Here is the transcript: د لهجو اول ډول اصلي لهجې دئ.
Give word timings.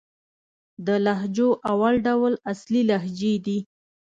د 0.85 0.87
لهجو 1.05 1.49
اول 1.71 1.95
ډول 2.07 2.33
اصلي 2.51 2.81
لهجې 2.89 3.33
دئ. 3.45 3.59